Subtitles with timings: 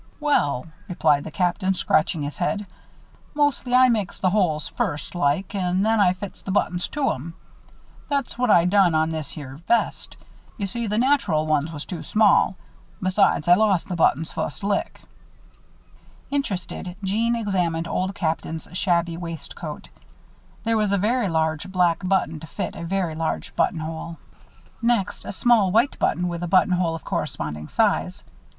[0.19, 2.65] "Well," replied the Captain, scratching his head,
[3.35, 7.35] "mostly I makes the holes first like and then I fits the buttons to 'em.
[8.09, 10.17] That's what I done on this here vest.
[10.57, 12.55] You see, the natural ones was too small.
[12.99, 15.01] Besides I lost the buttons, fust lick."
[16.31, 19.87] Interested Jeanne examined Old Captain's shabby waistcoat.
[20.63, 24.17] There was a very large black button to fit a very large buttonhole.
[24.81, 28.23] Next, a small white button with a buttonhole of corresponding size.